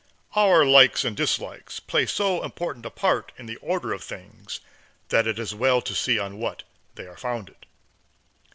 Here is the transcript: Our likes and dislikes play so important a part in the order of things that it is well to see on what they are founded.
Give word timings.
Our 0.35 0.65
likes 0.65 1.05
and 1.05 1.15
dislikes 1.15 1.79
play 1.79 2.07
so 2.07 2.43
important 2.43 2.87
a 2.87 2.89
part 2.89 3.31
in 3.37 3.45
the 3.45 3.57
order 3.57 3.93
of 3.93 4.03
things 4.03 4.59
that 5.09 5.27
it 5.27 5.37
is 5.37 5.53
well 5.53 5.79
to 5.83 5.93
see 5.93 6.17
on 6.17 6.39
what 6.39 6.63
they 6.95 7.05
are 7.05 7.15
founded. 7.17 7.67